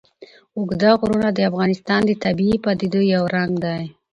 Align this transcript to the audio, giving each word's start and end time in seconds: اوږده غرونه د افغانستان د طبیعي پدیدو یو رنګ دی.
اوږده 0.57 0.89
غرونه 0.99 1.27
د 1.33 1.39
افغانستان 1.49 2.01
د 2.05 2.11
طبیعي 2.23 2.57
پدیدو 2.63 3.01
یو 3.13 3.23
رنګ 3.35 3.51
دی. 3.65 3.83